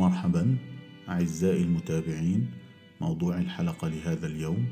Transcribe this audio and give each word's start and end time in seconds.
مرحبا 0.00 0.56
أعزائي 1.08 1.62
المتابعين 1.62 2.46
موضوع 3.00 3.38
الحلقة 3.38 3.88
لهذا 3.88 4.26
اليوم 4.26 4.66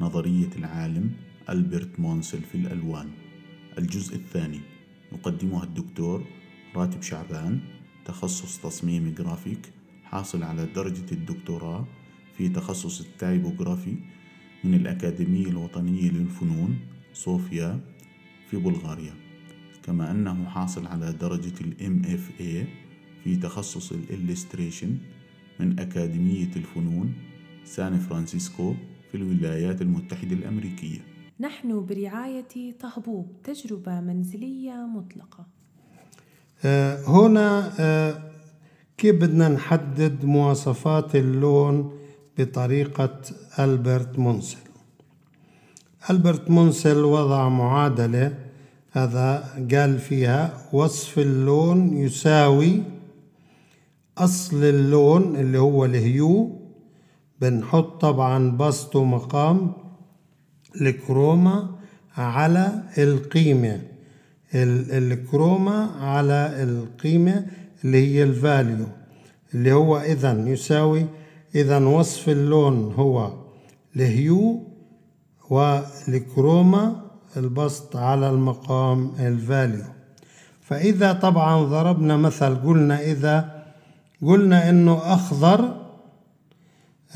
نظرية 0.00 0.48
العالم 0.56 1.12
ألبرت 1.48 2.00
مونسل 2.00 2.42
في 2.42 2.54
الألوان. 2.54 3.08
الجزء 3.78 4.16
الثاني 4.16 4.60
يقدمها 5.12 5.64
الدكتور 5.64 6.24
راتب 6.76 7.02
شعبان 7.02 7.60
تخصص 8.04 8.58
تصميم 8.58 9.14
جرافيك 9.18 9.72
حاصل 10.04 10.42
على 10.42 10.66
درجة 10.66 11.12
الدكتوراه 11.12 11.86
في 12.36 12.48
تخصص 12.48 13.00
ال 13.00 13.09
typography 13.09 13.96
من 14.64 14.74
الأكاديمية 14.74 15.46
الوطنية 15.46 16.10
للفنون 16.10 16.78
صوفيا 17.12 17.80
في 18.50 18.56
بلغاريا. 18.56 19.14
كما 19.82 20.10
أنه 20.10 20.44
حاصل 20.48 20.86
على 20.86 21.12
درجة 21.12 21.54
ال 21.60 21.74
MFA 21.80 22.87
في 23.28 23.36
تخصص 23.36 23.92
ال 23.92 24.00
illustration 24.00 24.96
من 25.60 25.78
أكاديمية 25.78 26.50
الفنون 26.56 27.12
سان 27.64 27.98
فرانسيسكو 27.98 28.74
في 29.10 29.16
الولايات 29.16 29.82
المتحدة 29.82 30.32
الأمريكية. 30.32 30.98
نحن 31.40 31.86
برعاية 31.86 32.72
طهبوب 32.80 33.32
تجربة 33.44 34.00
منزلية 34.00 34.72
مطلقة. 34.72 35.46
آه، 36.64 37.04
هنا 37.06 37.72
آه، 37.80 38.22
كيف 38.98 39.16
بدنا 39.16 39.48
نحدد 39.48 40.24
مواصفات 40.24 41.16
اللون 41.16 41.92
بطريقة 42.38 43.20
ألبرت 43.58 44.18
مونسل؟ 44.18 44.58
ألبرت 46.10 46.50
مونسل 46.50 46.98
وضع 46.98 47.48
معادلة 47.48 48.38
هذا 48.90 49.44
قال 49.72 49.98
فيها 49.98 50.68
وصف 50.72 51.18
اللون 51.18 51.96
يساوي 51.96 52.97
أصل 54.18 54.64
اللون 54.64 55.36
اللي 55.36 55.58
هو 55.58 55.84
ال 55.84 56.02
hue 56.02 56.58
بنحط 57.40 58.00
طبعا 58.00 58.56
بسط 58.56 58.96
ومقام 58.96 59.72
ال 60.80 60.93
chroma 60.93 61.70
على 62.16 62.82
القيمة. 62.98 63.80
ال 64.54 64.73
chroma 64.73 65.90
على 66.00 66.62
القيمة 66.62 67.46
اللي 67.84 68.14
هي 68.14 68.22
ال 68.22 68.33
value 68.33 68.86
اللي 69.54 69.72
هو 69.72 69.98
إذا 69.98 70.48
يساوي 70.48 71.06
إذا 71.54 71.78
وصف 71.78 72.28
اللون 72.28 72.92
هو 72.94 73.32
ال 73.96 74.62
hue 75.50 75.91
وال 75.91 76.19
chroma 76.19 77.02
البسط 77.36 77.96
على 77.96 78.30
المقام 78.30 79.12
ال 79.20 79.29
value. 79.29 79.84
فإذا 80.60 81.12
طبعا 81.12 81.62
ضربنا 81.62 82.16
مثل 82.16 82.54
قلنا 82.56 83.00
إذا 83.00 83.57
قلنا 84.22 84.70
إنه 84.70 85.14
أخضر 85.14 85.86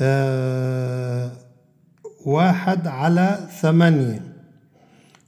آه 0.01 1.31
واحد 2.25 2.87
على 2.87 3.47
ثمانية. 3.61 4.21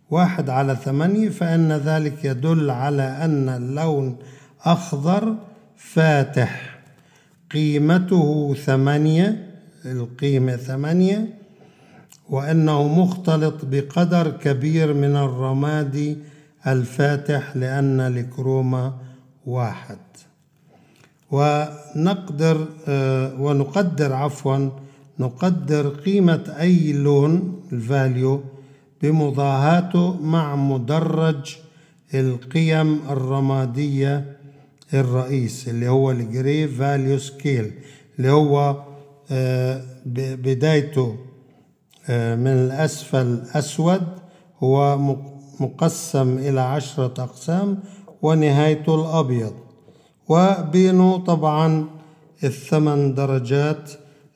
واحد 0.09 0.49
على 0.49 0.75
ثمانية 0.75 1.29
فإن 1.29 1.71
ذلك 1.71 2.25
يدل 2.25 2.69
على 2.69 3.03
أن 3.03 3.49
اللون 3.49 4.17
أخضر 4.63 5.35
فاتح. 5.77 6.79
قيمته 7.51 8.53
ثمانية 8.53 9.53
القيمة 9.85 10.55
ثمانية 10.55 11.27
وأنه 12.29 12.87
مختلط 12.87 13.65
بقدر 13.65 14.31
كبير 14.31 14.93
من 14.93 15.15
الرماد 15.15 16.17
الفاتح 16.67 17.55
لأن 17.55 17.99
الكروما 17.99 18.93
واحد. 19.45 19.97
ونقدر 21.35 22.57
ونقدر 23.39 24.13
عفوا 24.13 24.69
نقدر 25.19 25.89
قيمة 25.89 26.55
أي 26.59 26.93
لون 26.93 27.61
الفاليو 27.71 28.41
بمضاهاته 29.01 30.17
مع 30.21 30.55
مدرج 30.55 31.55
القيم 32.13 32.99
الرمادية 33.09 34.37
الرئيس 34.93 35.69
اللي 35.69 35.87
هو 35.89 36.11
ال 36.11 36.23
gray 36.23 36.67
value 36.67 37.17
scale 37.17 37.71
اللي 38.17 38.31
هو 38.31 38.83
بدايته 40.45 41.07
من 42.43 42.47
الأسفل 42.47 43.41
أسود 43.53 44.01
هو 44.63 44.97
مقسم 45.59 46.37
إلى 46.37 46.61
عشرة 46.61 47.23
أقسام 47.23 47.79
ونهايته 48.21 48.95
الأبيض. 48.95 49.53
وبينه 50.29 51.17
طبعا 51.17 51.85
الثمان 52.43 53.13
درجات 53.13 53.91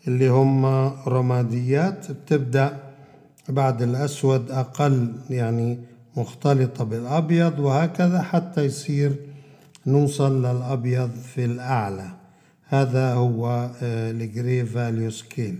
اللي 0.08 0.28
هم 0.28 0.66
رماديات 1.08 2.12
بتبدأ 2.12 2.78
بعد 3.50 3.82
الأسود 3.82 4.52
أقل 4.52 5.14
يعني 5.30 5.80
مختلطة 6.18 6.84
بالأبيض 6.84 7.60
وهكذا 7.60 8.22
حتى 8.22 8.66
يصير 8.66 9.16
نوصل 9.88 10.46
للأبيض 10.46 11.10
في 11.36 11.46
الأعلى. 11.46 12.08
هذا 12.68 13.14
هو 13.14 13.70
ال 13.84 14.00
gray 14.00 14.66
value 14.66 15.12
scale 15.12 15.60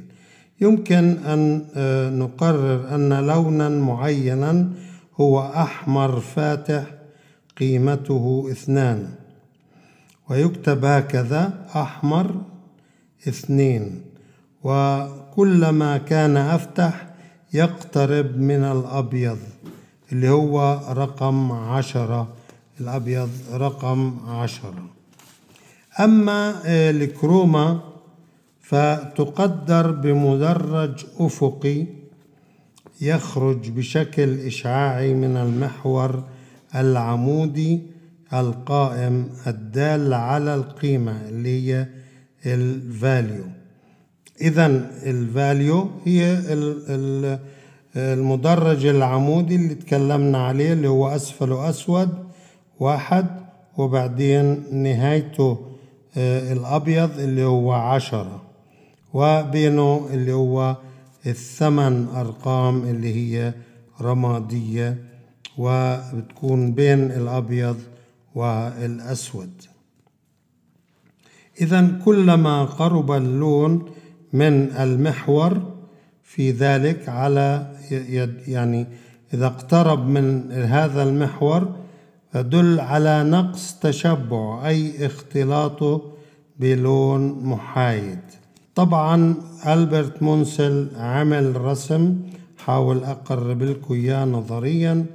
يمكن 0.62 1.18
أن 1.26 1.66
نقرر 2.20 2.96
أن 2.96 3.28
لونا 3.28 3.70
معينا 3.70 4.70
هو 5.20 5.40
أحمر 5.42 6.20
فاتح 6.20 6.84
قيمته 7.58 8.48
اثنان. 8.52 9.08
ويكتب 10.30 10.86
هكذا 10.86 11.66
أحمر 11.76 12.36
اثنين. 13.28 14.02
وكلما 14.64 15.98
كان 15.98 16.38
أفتح 16.38 17.10
يقترب 17.54 18.38
من 18.38 18.64
الأبيض 18.64 19.38
اللي 20.12 20.30
هو 20.30 20.80
رقم 20.90 21.52
عشرة. 21.52 22.28
الأبيض 22.82 23.30
رقم 23.54 24.20
عشرة. 24.28 24.90
أما 26.00 26.62
الكروما 26.66 27.80
فتقدر 28.62 29.92
بمدرج 29.92 31.06
أفقي 31.20 31.86
يخرج 33.02 33.70
بشكل 33.70 34.40
إشعاعي 34.40 35.14
من 35.14 35.38
المحور 35.38 36.24
العمودي 36.76 37.82
القائم 38.34 39.30
الدال 39.48 40.14
على 40.14 40.56
القيمة 40.56 41.22
اللي 41.30 41.74
هي 41.74 41.88
ال 42.46 42.62
value 42.62 43.44
إذا 44.42 44.66
ال 45.04 45.18
value 45.18 45.90
هي 46.06 46.40
المدرج 47.96 48.86
العمودي 48.86 49.56
اللي 49.56 49.76
تكلمنا 49.76 50.38
عليه 50.48 50.74
اللي 50.74 50.88
هو 50.88 51.08
أسفله 51.08 51.70
أسود 51.70 52.10
واحد. 52.80 53.26
وبعدين 53.78 54.64
نهايته 54.72 55.58
الأبيض 56.18 57.20
اللي 57.20 57.44
هو 57.44 57.72
عشرة. 57.72 58.42
وبينه 59.14 60.08
اللي 60.14 60.34
هو 60.34 60.78
الثمن 61.26 62.08
أرقام 62.08 62.84
اللي 62.84 63.16
هي 63.16 63.54
رمادية. 64.02 64.98
وبتكون 65.58 66.72
بين 66.72 67.00
الأبيض 67.12 67.78
والأسود. 68.36 69.52
إذا 71.62 72.00
كلما 72.06 72.64
قرب 72.64 73.12
اللون 73.12 73.86
من 74.34 74.72
المحور 74.72 75.62
في 76.24 76.52
ذلك 76.52 77.10
على 77.10 77.76
يعني 78.48 78.88
إذا 79.34 79.46
اقترب 79.46 80.08
من 80.08 80.52
هذا 80.52 81.04
المحور 81.04 81.76
يدل 82.36 82.80
على 82.80 83.24
نقص 83.24 83.74
تشبع 83.74 84.68
أي 84.68 85.06
اختلاطه 85.06 86.02
بلون 86.60 87.44
محايد. 87.44 88.20
طبعا 88.76 89.36
ألبرت 89.68 90.24
مونسل 90.24 90.90
عمل 90.96 91.62
رسم 91.62 92.18
حاول 92.58 93.04
أقرب 93.04 93.64
لكم 93.64 93.94
إياه 93.94 94.26
نظريا 94.26 95.06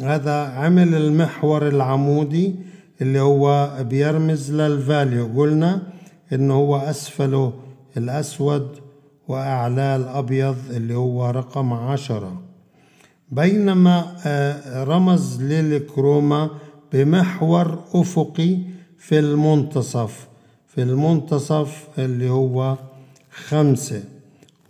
هذا 0.00 0.32
عمل 0.32 0.94
المحور 0.94 1.68
العمودي 1.68 2.54
اللي 3.00 3.20
هو 3.20 3.70
بيرمز 3.80 4.52
لل 4.52 4.74
value. 4.74 5.40
قلنا 5.40 5.82
إنه 6.32 6.54
هو 6.54 6.76
أسفله 6.76 7.52
الأسود 7.96 8.68
وأعلاه 9.28 9.96
الأبيض 9.96 10.56
اللي 10.70 10.94
هو 10.94 11.30
رقم 11.30 11.72
عشرة. 11.72 12.42
بينما 13.30 14.16
رمز 14.88 15.42
لل 15.42 15.69
chroma 15.69 16.50
بمحور 16.92 17.78
أفقي 17.94 18.58
في 18.98 19.18
المنتصف 19.18 20.28
في 20.68 20.82
المنتصف 20.82 21.88
اللي 21.98 22.30
هو 22.30 22.76
خمسة. 23.30 24.02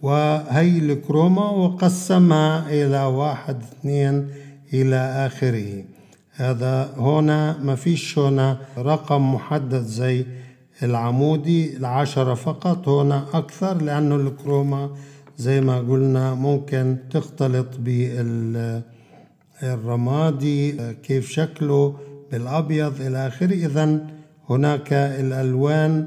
وهي 0.02 0.78
الكروما 0.78 1.50
وقسمها 1.50 2.68
إلى 2.70 3.04
واحد 3.04 3.62
اثنين 3.62 4.28
إلى 4.72 5.26
آخره. 5.26 5.84
هذا 6.32 6.94
هنا 6.96 7.58
ما 7.58 7.74
فيش 7.74 8.18
هنا 8.18 8.58
رقم 8.78 9.34
محدد 9.34 9.82
زي 9.82 10.26
العمودي 10.82 11.76
العشرة 11.76 12.34
فقط 12.34 12.88
هنا 12.88 13.24
أكثر 13.32 13.82
لأنه 13.82 14.16
الكروما 14.16 14.90
زي 15.38 15.60
ما 15.60 15.78
قلنا 15.78 16.34
ممكن 16.34 16.96
تختلط 17.10 17.66
بالرمادي 19.62 20.72
كيف 21.02 21.28
شكله 21.30 21.96
بالأبيض 22.32 23.00
إلى 23.00 23.26
آخره. 23.26 23.52
إذا 23.52 24.06
هناك 24.50 24.92
الألوان 24.92 26.06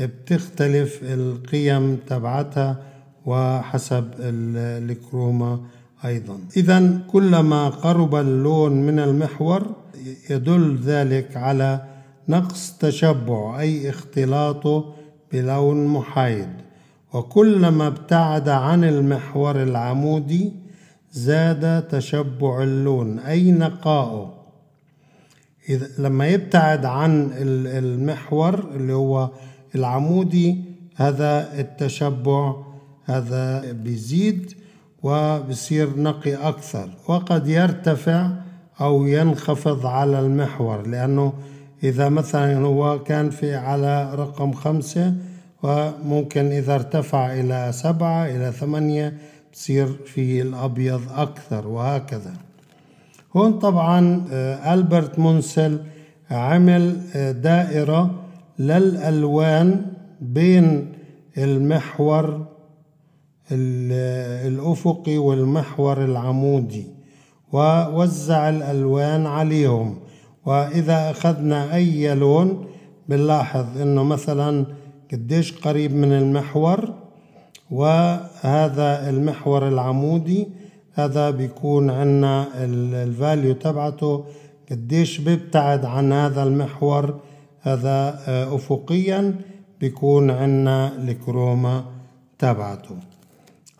بتختلف 0.00 1.00
القيم 1.02 1.96
تبعتها 2.06 2.82
وحسب 3.26 4.10
الكروما. 4.18 5.60
أيضا. 6.04 6.38
إذا 6.56 6.98
كلما 7.06 7.68
قرب 7.68 8.14
اللون 8.14 8.72
من 8.72 8.98
المحور 8.98 9.62
يدل 10.30 10.78
ذلك 10.84 11.36
على 11.36 11.84
نقص 12.28 12.72
تشبع 12.80 13.60
أي 13.60 13.90
اختلاطه 13.90 14.94
بلون 15.32 15.86
محايد. 15.86 16.48
وكلما 17.12 17.86
ابتعد 17.86 18.48
عن 18.48 18.84
المحور 18.84 19.62
العمودي 19.62 20.52
زاد 21.12 21.82
تشبع 21.88 22.62
اللون 22.62 23.18
أي 23.18 23.50
نقاؤه 23.52 24.34
إذا 25.68 25.88
لما 25.98 26.28
يبتعد 26.28 26.84
عن 26.84 27.30
المحور 27.66 28.70
اللي 28.74 28.92
هو 28.92 29.30
العمودي 29.74 30.56
هذا 30.96 31.60
التشبع 31.60 32.54
هذا 33.04 33.72
بيزيد. 33.72 34.54
وبصير 35.02 36.00
نقي 36.00 36.34
أكثر 36.34 36.88
وقد 37.08 37.48
يرتفع 37.48 38.30
أو 38.80 39.06
ينخفض 39.06 39.86
على 39.86 40.20
المحور 40.20 40.86
لأنه 40.86 41.32
إذا 41.82 42.08
مثلا 42.08 42.58
هو 42.58 43.02
كان 43.02 43.30
في 43.30 43.54
على 43.54 44.14
رقم 44.14 44.52
خمسة 44.52 45.14
وممكن 45.62 46.46
إذا 46.46 46.74
ارتفع 46.74 47.32
إلى 47.32 47.72
سبعة 47.72 48.26
إلى 48.26 48.52
ثمانية 48.52 49.14
بصير 49.52 49.86
في 49.86 50.42
الأبيض 50.42 51.00
أكثر 51.16 51.68
وهكذا. 51.68 52.32
هون 53.36 53.58
طبعا 53.58 54.24
آه، 54.32 54.74
ألبرت 54.74 55.18
مونسل 55.18 55.78
عمل 56.30 56.96
آه، 57.16 57.32
دائرة 57.32 58.14
للألوان 58.58 59.86
بين 60.20 60.92
المحور 61.38 62.46
الأفقي 63.52 65.18
والمحور 65.18 66.04
العمودي 66.04 66.86
ووزع 67.52 68.48
الألوان 68.48 69.26
عليهم. 69.26 69.98
وإذا 70.46 71.10
أخذنا 71.10 71.74
أي 71.74 72.14
لون 72.14 72.66
بنلاحظ 73.08 73.80
إنه 73.80 74.02
مثلا 74.04 74.66
قديش 75.12 75.52
قريب 75.52 75.94
من 75.94 76.12
المحور 76.12 76.94
وهذا 77.70 79.10
المحور 79.10 79.68
العمودي 79.68 80.48
هذا 80.94 81.30
بيكون 81.30 81.90
عندنا 81.90 82.46
الفاليو 83.04 83.54
تبعته 83.54 84.24
قديش 84.70 85.18
بيبتعد 85.18 85.84
عن 85.84 86.12
هذا 86.12 86.42
المحور 86.42 87.20
هذا 87.60 88.20
آه، 88.26 88.54
أفقيا 88.54 89.34
بيكون 89.80 90.30
عندنا 90.30 90.96
الكروما 90.96 91.84
تبعته. 92.38 92.96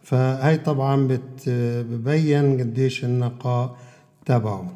فهي 0.09 0.57
طبعا 0.59 1.19
ببين 1.47 2.61
قديش 2.61 3.05
النقاء 3.05 3.77
تبعه. 4.27 4.73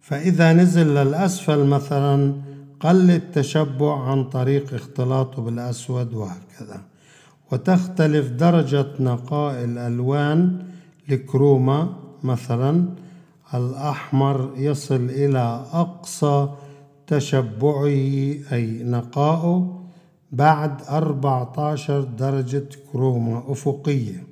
فإذا 0.00 0.52
نزل 0.52 0.94
للأسفل 0.94 1.64
مثلا 1.66 2.34
قل 2.80 3.10
التشبع 3.10 4.10
عن 4.10 4.24
طريق 4.24 4.74
اختلاطه 4.74 5.42
بالأسود 5.42 6.14
وهكذا. 6.14 6.82
وتختلف 7.52 8.30
درجة 8.30 8.86
نقاء 9.00 9.64
الألوان 9.64 10.66
الكروما 11.10 11.96
مثلا. 12.22 12.84
الأحمر 13.54 14.50
يصل 14.56 15.04
إلى 15.10 15.66
أقصى 15.72 16.48
تشبعه 17.06 17.86
أي 18.52 18.82
نقائه 18.82 19.79
بعد 20.32 20.82
14 20.90 22.00
درجة 22.00 22.64
كروما 22.92 23.42
أفقية. 23.48 24.24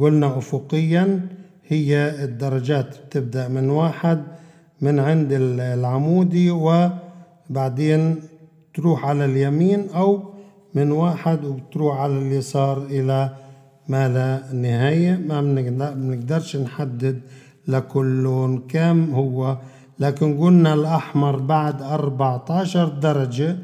قلنا 0.00 0.38
أفقيا 0.38 1.20
هي 1.68 2.24
الدرجات 2.24 2.96
بتبدأ 3.06 3.48
من 3.48 3.70
واحد 3.70 4.22
من 4.80 4.98
عند 4.98 5.28
العمودي 5.32 6.50
وبعدين 6.50 8.16
تروح 8.74 9.04
على 9.06 9.24
اليمين 9.24 9.88
أو 9.90 10.22
من 10.74 10.90
واحد 10.92 11.44
وبتروح 11.44 11.98
على 12.00 12.18
اليسار 12.18 12.82
إلى 12.86 13.30
ما 13.88 14.08
لا 14.08 14.54
نهاية. 14.54 15.16
ما 15.16 15.40
بنقدرش 15.94 16.56
نحدد 16.56 17.20
لكل 17.68 18.22
لون 18.22 18.58
كم 18.58 19.14
هو. 19.14 19.56
لكن 19.98 20.38
قلنا 20.38 20.74
الأحمر 20.74 21.36
بعد 21.36 21.82
14 21.82 22.88
درجة 22.88 23.56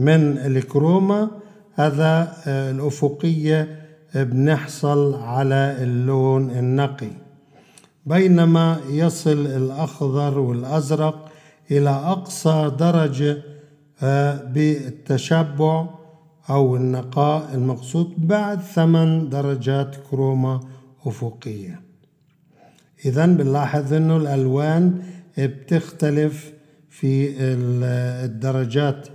من 0.00 0.38
الكروما 0.38 1.30
هذا 1.74 2.36
آه، 2.46 2.70
الأفقية 2.70 3.80
بنحصل 4.14 5.14
على 5.14 5.76
اللون 5.80 6.50
النقي. 6.50 7.10
بينما 8.06 8.80
يصل 8.88 9.46
الأخضر 9.46 10.38
والأزرق 10.38 11.32
إلى 11.70 11.90
أقصى 11.90 12.72
درجة 12.78 13.42
آه، 14.02 14.44
بالتشبع 14.44 15.86
أو 16.50 16.76
النقاء 16.76 17.54
المقصود 17.54 18.14
بعد 18.18 18.60
ثمان 18.60 19.28
درجات 19.28 19.96
كروما 20.10 20.60
أفقية. 21.06 21.80
إذا 23.04 23.26
بنلاحظ 23.26 23.92
إنه 23.92 24.16
الألوان 24.16 25.02
بتختلف 25.38 26.52
في 26.90 27.30
الدرجات. 28.24 29.08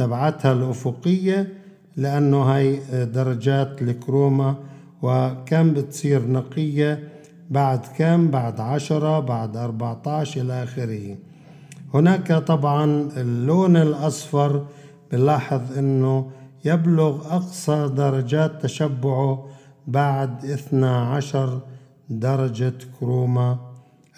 تبعتها 0.00 0.52
الأفقية 0.52 1.48
لأنه 1.96 2.42
هاي 2.42 2.80
درجات 3.04 3.82
الكروما 3.82 4.54
وكم 5.02 5.74
بتصير 5.74 6.26
نقية 6.26 7.08
بعد 7.50 7.80
كم؟ 7.98 8.30
بعد 8.30 8.60
عشرة 8.60 9.20
بعد 9.20 9.56
أربعة 9.56 10.02
عشر 10.06 10.40
إلى 10.40 10.62
آخره. 10.62 11.16
هناك 11.94 12.32
طبعا 12.32 13.08
اللون 13.16 13.76
الأصفر 13.76 14.66
بنلاحظ 15.12 15.78
أنه 15.78 16.30
يبلغ 16.64 17.36
أقصى 17.36 17.90
درجات 17.96 18.62
تشبعه 18.62 19.46
بعد 19.86 20.44
12 20.44 21.60
درجة 22.10 22.74
كروما 23.00 23.58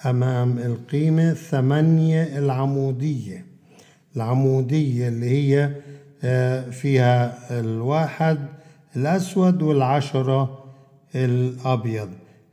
أمام 0.06 0.59
القيمة 0.59 1.35
ثمانية 1.35 2.38
العمودية. 2.38 3.51
العمودية 4.16 5.09
اللي 5.09 5.31
هي 5.31 5.71
آه، 6.25 6.71
فيها 6.71 7.38
الواحد 7.61 8.38
الأسود 8.97 9.62
والعشرة 9.62 10.64
الأبيض. 11.14 12.09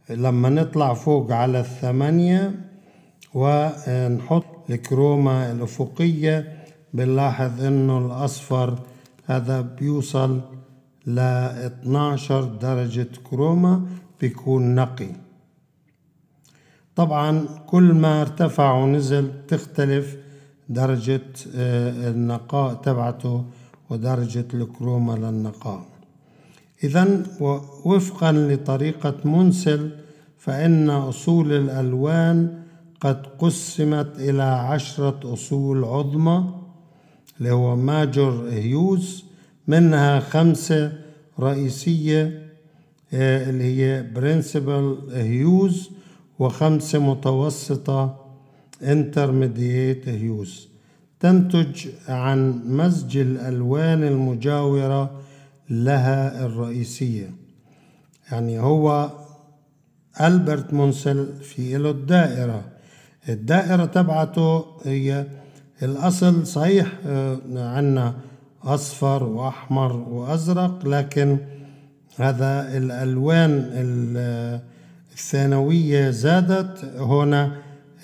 لما 0.10 0.50
نطلع 0.50 0.94
فوق 0.94 1.32
على 1.32 1.60
الثمانية 1.60 2.52
ونحط 3.34 4.46
الكروما 4.70 5.52
الأفقية 5.52 6.54
بنلاحظ 6.94 7.64
إنه 7.64 7.98
الأصفر 7.98 8.80
هذا 9.26 9.62
بيوصل 9.62 10.42
ل 11.06 11.20
12 11.20 12.44
درجة 12.44 13.08
كروما 13.24 13.86
بيكون 14.22 14.76
نقي. 14.76 15.10
طبعا 16.96 17.46
كل 17.68 17.84
ما 17.94 18.22
ارتفع 18.22 18.74
ونزل 18.74 19.32
تختلف 19.48 20.18
درجة 20.70 21.22
آه، 21.56 22.10
النقاء 22.12 22.74
تبعته 22.74 23.44
ودرجة 23.90 24.46
الكروما 24.54 25.14
للنقاء 25.14 25.86
إذا 26.84 27.24
وفقا 27.86 28.32
لطريقة 28.32 29.16
منسل 29.26 29.90
فإن 30.38 30.90
أصول 30.90 31.52
الألوان 31.54 32.64
قد 33.02 33.26
قسمت 33.40 34.08
إلى 34.20 34.44
عشرة 34.44 35.34
أصول 35.34 35.84
عظمى 35.84 36.46
اللي 37.40 37.52
هو 37.52 37.76
ماجور 37.76 38.50
هيوز 38.50 39.24
منها 39.68 40.20
خمسة 40.20 40.94
رئيسية 41.40 42.50
آه، 43.14 43.50
اللي 43.50 43.64
هي 43.64 44.04
principal 44.16 44.98
hues 45.14 45.90
وخمسة 46.40 47.00
متوسطة 47.00 48.19
intermediate 48.82 50.08
hues 50.08 50.70
تنتج 51.20 51.88
عن 52.08 52.62
مزج 52.66 53.18
الألوان 53.18 54.04
المجاورة 54.04 55.22
لها 55.70 56.46
الرئيسية. 56.46 57.30
يعني 58.32 58.60
هو 58.60 59.10
ألبرت 60.22 60.74
مونسل 60.74 61.34
في 61.42 61.78
له 61.78 61.90
الدائرة. 61.90 62.62
الدائرة 63.30 63.86
تبعته 63.86 64.66
هي 64.84 65.26
الأصل 65.84 66.48
صحيح 66.48 66.94
آه، 67.08 67.38
عنا 67.56 68.14
أصفر 68.64 69.24
وأحمر 69.24 69.96
وأزرق 69.96 70.86
لكن 70.88 71.38
هذا 72.18 72.78
الألوان 72.78 73.52
ال- 73.74 74.60
الثانوية 75.14 76.10
زادت. 76.10 76.86
هنا 76.98 77.52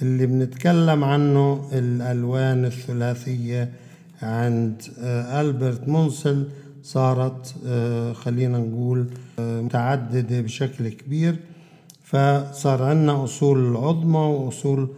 اللي 0.02 0.26
بنتكلم 0.26 1.04
عنه 1.04 1.70
الألوان 1.74 2.66
الثلاثية 2.66 3.72
عند 4.22 4.82
آه، 5.00 5.42
ألبرت 5.42 5.88
مونسل 5.88 6.48
صارت 6.84 7.56
آه، 7.66 8.14
خلينا 8.14 8.58
نقول 8.58 9.08
آه، 9.40 9.62
متعددة 9.62 10.42
بشكل 10.42 10.90
كبير. 10.90 11.36
فصار 12.04 12.84
عندنا 12.84 13.24
أصول 13.24 13.78
عظمى 13.78 14.18
وأصول 14.18 14.90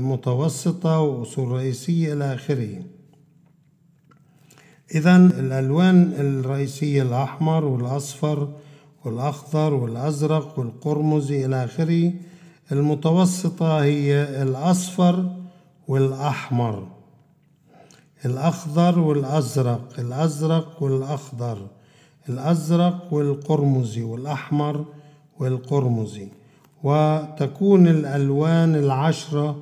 متوسطة 0.00 1.00
وأصول 1.00 1.48
رئيسية 1.48 2.12
إلى 2.12 2.34
آخره. 2.34 2.82
إذا 4.94 5.16
الألوان 5.16 6.12
الرئيسية 6.18 7.02
الأحمر 7.02 7.64
والأصفر 7.64 8.48
والأخضر 9.04 9.74
والأزرق 9.74 10.58
والقرمزي 10.58 11.46
إلى 11.46 11.64
آخره. 11.64 12.12
المتوسطة 12.72 13.82
هي 13.82 14.42
الأصفر 14.42 15.30
والأحمر 15.88 16.88
الأخضر 18.24 18.98
والأزرق 18.98 19.88
الأزرق 19.98 20.82
والأخضر 20.82 21.66
الأزرق 22.28 23.14
والقرمزي 23.14 24.02
والأحمر 24.02 24.84
والقرمزي. 25.38 26.28
وتكون 26.82 27.88
الألوان 27.88 28.74
العشرة 28.76 29.56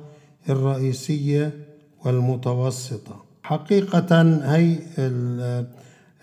الرئيسية 0.49 1.53
والمتوسطة. 2.05 3.15
حقيقة 3.43 4.21
هي 4.55 4.79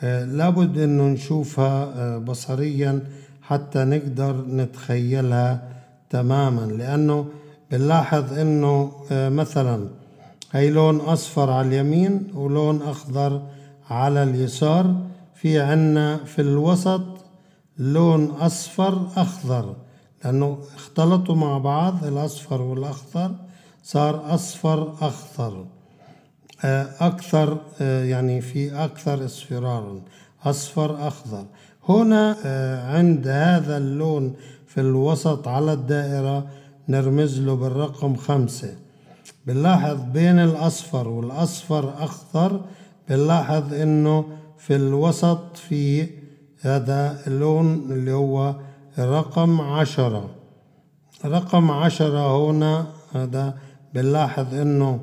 آه، 0.02 0.24
لابد 0.24 0.78
أنه 0.78 1.02
نشوفها 1.08 1.92
آه، 1.96 2.18
بصريا 2.18 3.00
حتى 3.42 3.84
نقدر 3.84 4.44
نتخيلها 4.48 5.75
تماما 6.10 6.72
لأنه 6.72 7.26
بنلاحظ 7.70 8.38
أنه 8.38 8.92
آه، 9.12 9.28
مثلا 9.28 9.88
هي 10.52 10.70
لون 10.70 10.96
أصفر 10.96 11.50
على 11.50 11.68
اليمين 11.68 12.32
ولون 12.34 12.82
أخضر 12.82 13.42
على 13.90 14.22
اليسار. 14.22 14.96
في 15.34 15.60
عنا 15.60 16.16
في 16.16 16.42
الوسط 16.42 17.02
لون 17.78 18.30
أصفر 18.30 19.06
أخضر 19.16 19.76
لأنه 20.24 20.58
اختلطوا 20.76 21.34
مع 21.34 21.58
بعض 21.58 22.04
الأصفر 22.04 22.62
والأخضر 22.62 23.34
صار 23.82 24.34
أصفر 24.34 24.94
أخضر. 25.00 25.66
آه، 26.64 26.88
أكثر 27.00 27.58
آه، 27.80 28.04
يعني 28.04 28.40
في 28.40 28.84
أكثر 28.84 29.24
اصفرارا 29.24 30.00
أصفر 30.44 31.08
أخضر. 31.08 31.44
هنا 31.88 32.36
عند 32.88 33.28
هذا 33.28 33.76
اللون 33.76 34.34
في 34.76 34.82
الوسط 34.82 35.48
على 35.48 35.72
الدائرة 35.72 36.46
نرمز 36.88 37.40
له 37.40 37.54
بالرقم 37.54 38.16
خمسة. 38.16 38.74
بنلاحظ 39.46 39.98
بين 40.12 40.38
الأصفر 40.38 41.08
والأصفر 41.08 42.04
أخضر 42.04 42.60
بنلاحظ 43.08 43.74
إنه 43.74 44.24
في 44.58 44.76
الوسط 44.76 45.56
في 45.56 46.08
هذا 46.60 47.18
اللون 47.26 47.92
اللي 47.92 48.12
هو 48.12 48.54
رقم 48.98 49.60
عشرة. 49.60 50.30
رقم 51.24 51.70
عشرة 51.70 52.50
هنا 52.50 52.86
هذا 53.12 53.58
بنلاحظ 53.94 54.54
إنه 54.54 55.00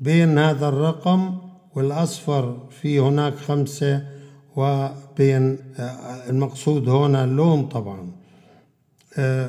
بين 0.00 0.38
هذا 0.38 0.68
الرقم 0.68 1.34
والأصفر 1.74 2.56
في 2.70 3.00
هناك 3.00 3.34
خمسة 3.34 4.06
وبين 4.56 5.58
آه، 5.78 6.30
المقصود 6.30 6.88
هنا 6.88 7.24
اللون 7.24 7.66
طبعا. 7.68 8.23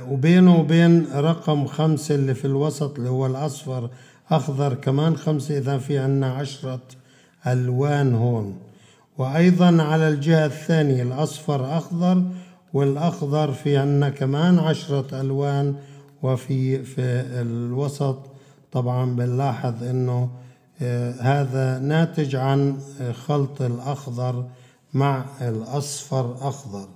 وبينه 0.10 0.60
وبين 0.60 1.08
رقم 1.16 1.66
خمسة 1.66 2.16
اللي 2.16 2.36
في 2.36 2.46
الوسط 2.46 2.98
اللي 2.98 3.10
هو 3.10 3.26
الأصفر 3.26 3.90
أخضر 4.32 4.74
كمان 4.74 5.18
خمسة 5.18 5.58
إذا 5.58 5.78
في 5.78 5.98
عنا 5.98 6.34
عشرة 6.34 6.82
ألوان 7.48 8.16
هون. 8.16 8.58
وأيضا 9.18 9.84
على 9.84 10.10
الجهة 10.10 10.46
الثانية 10.46 11.04
الأصفر 11.04 11.78
أخضر 11.78 12.24
والأخضر 12.74 13.52
في 13.52 13.78
عنا 13.78 14.10
كمان 14.10 14.60
عشرة 14.60 15.22
ألوان. 15.22 15.76
وفي 16.24 16.84
في 16.84 17.02
الوسط 17.42 18.18
طبعا 18.72 19.16
بنلاحظ 19.16 19.84
إنه 19.84 20.30
آه، 20.82 21.12
هذا 21.22 21.80
ناتج 21.80 22.36
عن 22.36 22.80
آه، 23.02 23.12
خلط 23.12 23.62
الأخضر 23.62 24.46
مع 24.94 25.26
الأصفر 25.42 26.36
أخضر. 26.42 26.88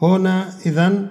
فهنا 0.00 0.50
إذا 0.66 1.06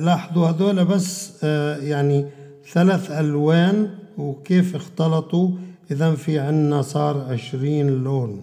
لاحظوا 0.00 0.48
هذول 0.48 0.84
بس 0.84 1.32
آه، 1.44 1.76
يعني 1.76 2.26
ثلاث 2.72 3.10
ألوان 3.10 3.90
وكيف 4.18 4.76
اختلطوا. 4.76 5.50
إذا 5.90 6.14
في 6.14 6.38
عنا 6.38 6.82
صار 6.82 7.26
عشرين 7.32 8.04
لون 8.04 8.42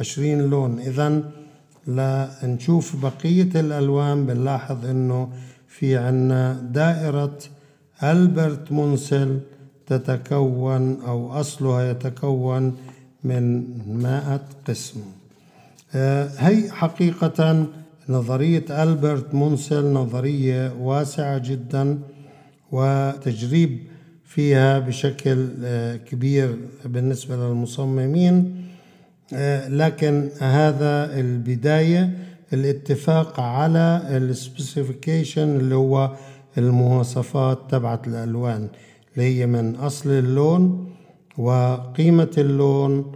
عشرين 0.00 0.50
لون. 0.50 0.78
إذا 0.78 1.22
لنشوف 1.86 2.96
بقية 2.96 3.60
الألوان 3.60 4.26
بنلاحظ 4.26 4.86
إنه 4.86 5.28
في 5.68 5.96
عنا 5.96 6.52
دائرة 6.72 7.38
ألبرت 8.02 8.72
مونسل 8.72 9.38
تتكون 9.86 11.00
أو 11.06 11.32
أصلها 11.32 11.90
يتكون 11.90 12.76
من 13.24 13.64
مائة 14.02 14.40
قسم. 14.68 15.00
آه، 15.94 16.30
هي 16.38 16.70
حقيقة 16.70 17.66
نظرية 18.08 18.64
ألبرت 18.82 19.34
مونسل 19.34 19.92
نظرية 19.92 20.72
واسعة 20.80 21.38
جدا 21.38 21.98
وتجريب 22.72 23.78
فيها 24.24 24.78
بشكل 24.78 25.48
آه، 25.64 25.96
كبير 25.96 26.56
بالنسبة 26.84 27.36
للمصممين. 27.36 28.64
آه، 29.34 29.68
لكن 29.68 30.28
هذا 30.38 31.20
البداية 31.20 32.18
الاتفاق 32.52 33.40
على 33.40 34.02
ال 34.10 34.20
specification 34.20 35.56
اللي 35.56 35.74
هو 35.74 36.12
المواصفات 36.58 37.58
تبعت 37.70 38.08
الألوان 38.08 38.68
اللي 39.14 39.24
هي 39.40 39.46
من 39.46 39.76
أصل 39.76 40.10
اللون 40.10 40.92
وقيمة 41.38 42.30
اللون 42.38 43.12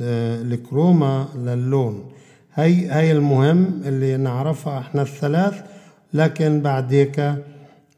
والكروما 0.00 1.28
للون. 1.36 2.11
هي 2.54 2.92
هي 2.92 3.12
المهم 3.12 3.82
اللي 3.84 4.16
نعرفها 4.16 4.78
إحنا 4.78 5.02
الثلاث 5.02 5.62
لكن 6.14 6.60
بعد 6.60 6.94
هيك 6.94 7.34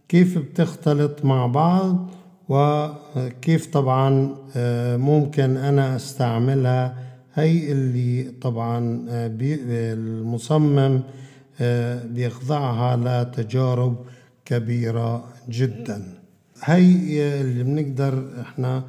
كيف 0.08 0.38
بتختلط 0.38 1.24
مع 1.24 1.46
بعض 1.46 2.10
وكيف 2.48 3.66
طبعا 3.66 4.34
آه، 4.56 4.96
ممكن 4.96 5.56
أنا 5.56 5.96
أستعملها. 5.96 6.94
هي 7.34 7.72
اللي 7.72 8.30
طبعا 8.40 9.06
آه، 9.08 9.30
المصمم 9.40 11.00
آه، 11.60 12.06
بيخضعها 12.06 12.96
لتجارب 12.96 13.96
كبيرة 14.44 15.24
جدا. 15.48 16.02
هي 16.64 17.40
اللي 17.40 17.64
بنقدر 17.64 18.28
إحنا 18.40 18.84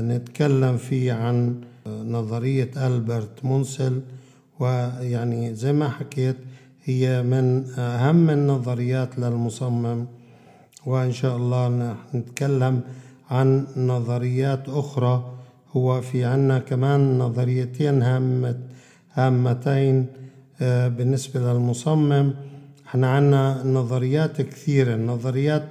نتكلم 0.00 0.76
فيه 0.76 1.12
عن 1.12 1.60
نظرية 1.86 2.70
ألبرت 2.76 3.44
مونسل. 3.44 4.00
ويعني 4.68 5.54
زي 5.54 5.72
ما 5.72 5.88
حكيت 5.88 6.36
هي 6.84 7.22
من 7.22 7.64
أهم 7.78 8.30
النظريات 8.30 9.18
للمصمم. 9.18 10.06
وإن 10.86 11.12
شاء 11.12 11.36
الله 11.36 11.94
نتكلم 12.14 12.80
عن 13.30 13.66
نظريات 13.76 14.68
أخرى. 14.68 15.30
هو 15.76 16.00
في 16.00 16.24
عنا 16.24 16.58
كمان 16.58 17.18
نظريتين 17.18 18.02
هامة 18.02 18.58
هامتين 19.14 20.06
آه، 20.60 20.88
بالنسبة 20.88 21.40
للمصمم. 21.40 22.34
إحنا 22.86 23.10
عنا 23.10 23.62
نظريات 23.64 24.40
كثيرة 24.42 24.94
النظريات 24.94 25.68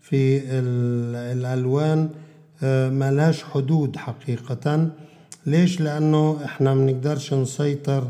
في 0.00 0.38
ال- 0.38 1.38
الألوان 1.38 2.08
آه، 2.62 2.88
ملاش 2.88 3.42
حدود 3.44 3.96
حقيقة. 3.96 4.88
ليش؟ 5.46 5.80
لأنه 5.80 6.38
إحنا 6.44 6.74
منقدرش 6.74 7.34
نسيطر 7.34 8.08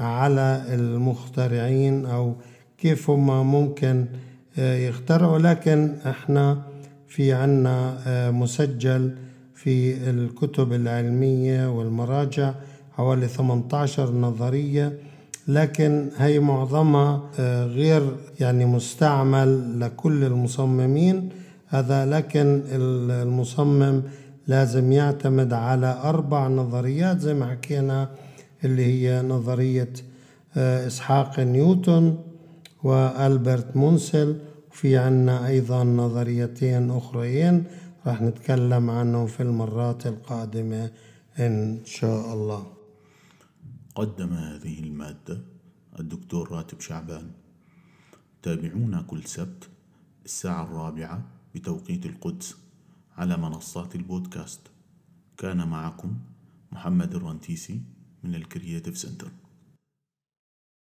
على 0.00 0.64
المخترعين 0.68 2.06
أو 2.06 2.34
كيف 2.78 3.10
هم 3.10 3.52
ممكن 3.52 4.06
آه، 4.58 4.76
يخترعوا. 4.76 5.38
لكن 5.38 5.94
إحنا 6.06 6.62
في 7.08 7.32
عنا 7.32 7.98
آه، 8.06 8.30
مسجل 8.30 9.14
في 9.54 9.94
الكتب 10.10 10.72
العلمية 10.72 11.76
والمراجع 11.78 12.54
حوالي 12.92 13.28
18 13.28 14.12
نظرية. 14.12 14.92
لكن 15.48 16.08
هي 16.18 16.40
معظمها 16.40 17.22
آه، 17.38 17.66
غير 17.66 18.16
يعني 18.40 18.64
مستعمل 18.64 19.80
لكل 19.80 20.24
المصممين. 20.24 21.28
هذا 21.68 22.06
لكن 22.06 22.62
المصمم 22.72 24.02
لازم 24.46 24.92
يعتمد 24.92 25.52
على 25.52 26.00
أربع 26.04 26.48
نظريات 26.48 27.20
زي 27.20 27.34
ما 27.34 27.50
حكينا. 27.50 28.08
اللي 28.66 28.84
هي 28.84 29.22
نظرية 29.22 29.92
آه، 30.56 30.86
إسحاق 30.86 31.40
نيوتن 31.40 32.18
وألبرت 32.82 33.76
مونسل. 33.76 34.40
في 34.76 34.96
عنا 34.96 35.46
أيضا 35.46 35.84
نظريتين 35.84 36.90
أخرين 36.90 37.64
راح 38.06 38.22
نتكلم 38.22 38.90
عنهم 38.90 39.26
في 39.26 39.42
المرات 39.42 40.06
القادمة 40.06 40.90
إن 41.38 41.80
شاء 41.84 42.34
الله. 42.34 42.66
قدم 43.94 44.32
هذه 44.32 44.80
المادة 44.80 45.40
الدكتور 46.00 46.52
راتب 46.52 46.80
شعبان. 46.80 47.30
تابعونا 48.42 49.02
كل 49.02 49.24
سبت 49.24 49.68
الساعة 50.24 50.64
الرابعة 50.64 51.24
بتوقيت 51.54 52.06
القدس 52.06 52.56
على 53.16 53.36
منصات 53.36 53.94
البودكاست. 53.94 54.60
كان 55.38 55.68
معكم 55.68 56.14
محمد 56.72 57.14
الرنتيسي. 57.14 57.80
من 58.26 58.34
ال 58.34 58.41
creative 58.41 58.98
center 58.98 59.28